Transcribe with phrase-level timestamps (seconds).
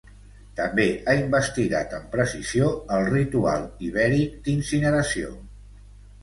[0.59, 5.31] També ha investigat amb precisió el ritual ibèric d'incineració.